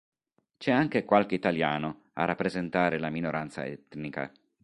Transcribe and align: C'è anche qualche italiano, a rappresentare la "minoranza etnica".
C'è 0.57 0.71
anche 0.71 1.05
qualche 1.05 1.35
italiano, 1.35 2.05
a 2.13 2.25
rappresentare 2.25 2.97
la 2.97 3.11
"minoranza 3.11 3.65
etnica". 3.67 4.31